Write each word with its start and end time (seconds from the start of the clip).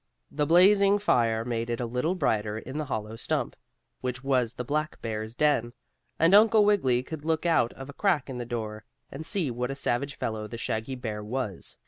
The 0.31 0.47
blazing 0.47 0.97
fire 0.97 1.45
made 1.45 1.69
it 1.69 1.79
a 1.79 1.85
little 1.85 2.15
brighter 2.15 2.57
in 2.57 2.79
the 2.79 2.85
hollow 2.85 3.15
stump, 3.15 3.55
which 3.99 4.23
was 4.23 4.55
the 4.55 4.63
black 4.63 4.99
bear's 4.99 5.35
den, 5.35 5.73
and 6.17 6.33
Uncle 6.33 6.65
Wiggily 6.65 7.03
could 7.03 7.23
look 7.23 7.45
out 7.45 7.71
of 7.73 7.87
a 7.87 7.93
crack 7.93 8.27
in 8.27 8.39
the 8.39 8.43
door, 8.43 8.83
and 9.11 9.23
see 9.23 9.51
what 9.51 9.69
a 9.69 9.75
savage 9.75 10.15
fellow 10.15 10.47
the 10.47 10.57
shaggy 10.57 10.95
bear 10.95 11.23
was. 11.23 11.77